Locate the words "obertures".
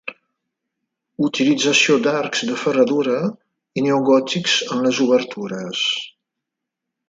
5.09-5.87